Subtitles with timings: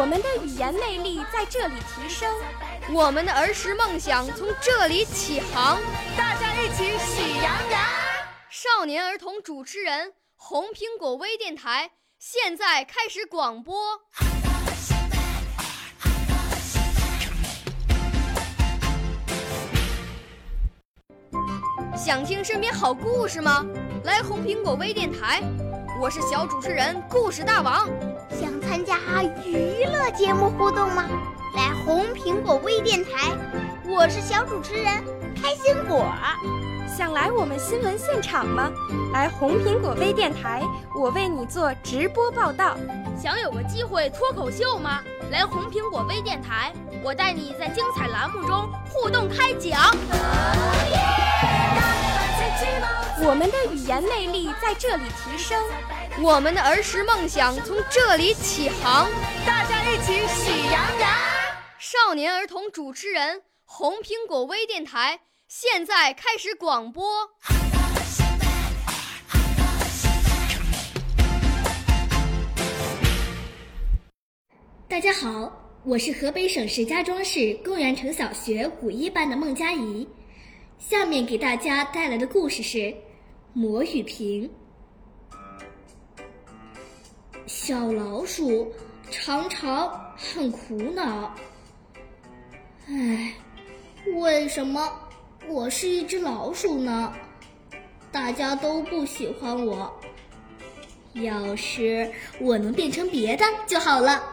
[0.00, 2.26] 我们的语言魅力在这里提升，
[2.90, 5.78] 我们的儿时梦想从这里起航。
[6.16, 7.82] 大家一起喜羊羊。
[8.48, 11.90] 少年儿童主持人，红苹果微电台。
[12.18, 14.00] 现在开始广播。
[21.94, 23.62] 想听身边好故事吗？
[24.04, 25.42] 来红苹果微电台，
[26.00, 27.86] 我是小主持人故事大王。
[28.70, 28.96] 想参加
[29.44, 31.04] 娱乐节目互动吗？
[31.56, 33.36] 来红苹果微电台，
[33.84, 35.02] 我是小主持人
[35.34, 36.06] 开心果。
[36.96, 38.70] 想来我们新闻现场吗？
[39.12, 40.62] 来红苹果微电台，
[40.94, 42.76] 我为你做直播报道。
[43.20, 45.00] 想有个机会脱口秀吗？
[45.32, 49.80] 来红苹果微电台，我带你在精彩栏目中互动开讲。
[53.22, 55.60] 我们的语言魅力在这里提升，
[56.22, 59.08] 我们的儿时梦想从这里起航。
[59.46, 61.10] 大家一起喜羊羊。
[61.78, 65.18] 少年儿童主持人，红苹果微电台。
[65.48, 67.26] 现在开始广播。
[74.86, 75.50] 大家好，
[75.84, 80.06] 我是河北省石家庄市公园城小学五一班的孟佳怡，
[80.78, 82.78] 下面给大家带来的故事是
[83.54, 84.44] 《魔与瓶》。
[87.52, 88.72] 小老鼠
[89.10, 91.34] 常常很苦恼，
[92.86, 93.34] 唉，
[94.14, 94.88] 为什么？
[95.48, 97.12] 我是一只老鼠呢，
[98.12, 99.92] 大家都不喜欢我。
[101.14, 102.08] 要是
[102.38, 104.32] 我能变成别的就好了。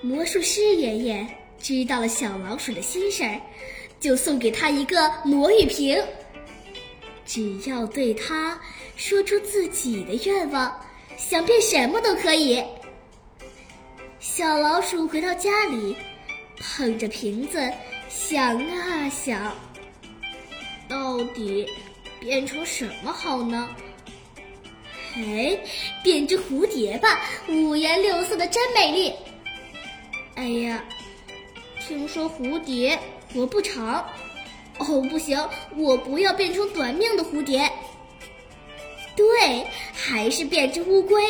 [0.00, 1.26] 魔术师爷爷
[1.58, 3.38] 知道了小老鼠的心事儿，
[4.00, 6.02] 就送给他一个魔芋瓶。
[7.26, 8.58] 只要对他
[8.96, 10.80] 说出自己的愿望，
[11.16, 12.62] 想变什么都可以。
[14.20, 15.96] 小老鼠回到家里，
[16.58, 17.72] 捧着瓶子
[18.08, 19.54] 想啊想。
[20.88, 21.66] 到底
[22.20, 23.68] 变成什么好呢？
[25.16, 25.58] 哎，
[26.02, 29.12] 变只蝴蝶吧，五颜六色的真美丽。
[30.34, 30.84] 哎呀，
[31.80, 32.98] 听说蝴蝶
[33.32, 34.04] 活不长。
[34.78, 35.38] 哦，不行，
[35.76, 37.70] 我不要变成短命的蝴蝶。
[39.16, 41.22] 对，还是变只乌龟，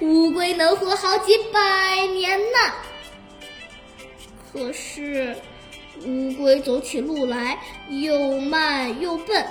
[0.00, 2.74] 乌龟能活好几百年呢。
[4.52, 5.36] 可是。
[6.04, 7.56] 乌龟走起路来
[7.88, 9.46] 又慢又笨，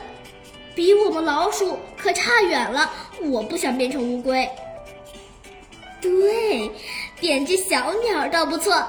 [0.76, 2.92] 比我们老鼠可差远了。
[3.22, 4.50] 我不想变成乌龟。
[6.02, 6.70] 对，
[7.22, 8.86] 变只小鸟倒不错。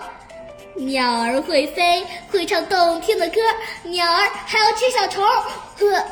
[0.74, 2.02] 鸟儿会飞，
[2.32, 3.40] 会唱动听的歌。
[3.84, 5.22] 鸟儿还要吃小虫。
[5.22, 6.04] 呵，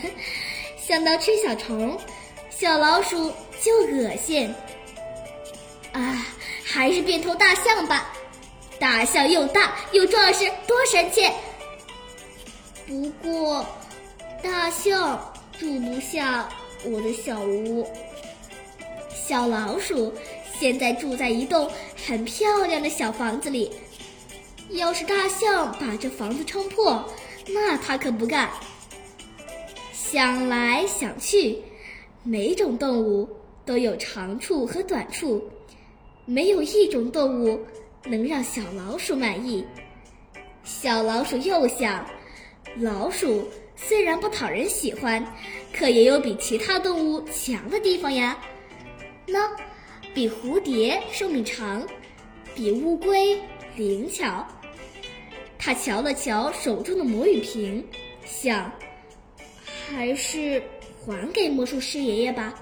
[0.76, 1.98] 想到吃小虫，
[2.50, 3.32] 小老鼠
[3.62, 4.54] 就恶心。
[5.92, 6.26] 啊，
[6.64, 8.12] 还是变头大象吧。
[8.78, 11.30] 大象又大又壮实，多神气！
[12.86, 13.64] 不过，
[14.42, 16.48] 大象住不下
[16.84, 17.88] 我的小屋。
[19.14, 20.12] 小老鼠
[20.58, 21.70] 现在住在一栋
[22.06, 23.72] 很漂亮的小房子里。
[24.70, 27.08] 要是大象把这房子撑破，
[27.46, 28.50] 那它可不干。
[30.06, 31.56] 想来想去，
[32.22, 33.26] 每种动物
[33.64, 35.42] 都有长处和短处，
[36.26, 37.58] 没有一种动物。
[38.06, 39.64] 能让小老鼠满意。
[40.62, 42.06] 小老鼠又想，
[42.76, 45.26] 老鼠虽然不讨人喜欢，
[45.72, 48.38] 可也有比其他动物强的地方呀。
[49.26, 49.56] 那，
[50.12, 51.82] 比蝴蝶寿命长，
[52.54, 53.40] 比乌龟
[53.74, 54.46] 灵巧。
[55.58, 57.82] 他瞧了瞧手中的魔芋瓶，
[58.26, 58.70] 想，
[59.88, 60.62] 还是
[61.04, 62.54] 还给魔术师爷爷吧。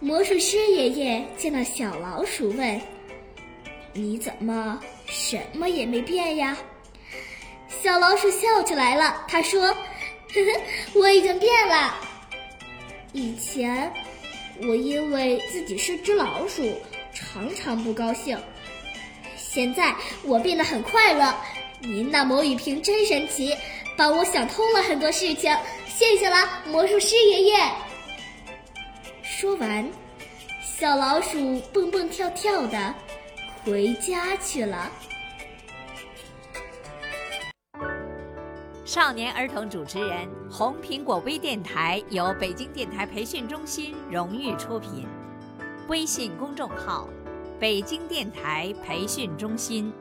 [0.00, 2.80] 魔术师爷爷见到小老鼠，问。
[3.92, 6.56] 你怎么什么也没变呀？
[7.82, 9.24] 小老鼠笑起来了。
[9.28, 9.62] 他说
[10.34, 10.60] ：“呵呵，
[10.94, 11.94] 我已经变了。
[13.12, 13.92] 以前
[14.62, 16.62] 我因为自己是只老鼠，
[17.12, 18.36] 常常不高兴。
[19.36, 21.32] 现在我变得很快乐。
[21.78, 23.54] 您那魔芋瓶真神奇，
[23.96, 25.56] 帮我想通了很多事情。
[25.96, 26.36] 谢谢了，
[26.66, 27.54] 魔术师爷爷。”
[29.22, 29.88] 说完，
[30.60, 32.92] 小老鼠蹦蹦跳跳的
[33.64, 34.90] 回家去了。
[38.84, 45.06] 少年儿童主持人，红苹果微电台由北京电台培训中心荣誉出品，
[45.86, 47.08] 微信公众号：
[47.60, 49.92] 北京电台培训中心。